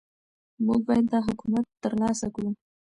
[0.65, 2.49] موږ باید دا حکمت ترلاسه کړو.